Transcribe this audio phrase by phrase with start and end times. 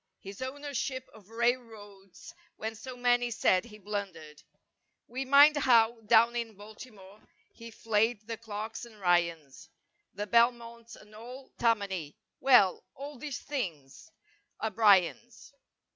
[0.19, 4.41] His "Ownership of Railroads" when So many said he blundered.
[5.05, 7.21] We mind how, down in Baltimore,
[7.53, 9.69] He flayed the Clarks and Ryans,
[10.15, 14.09] The Belmonts and all Tammany— Well, all these things
[14.59, 15.53] are Bryan's.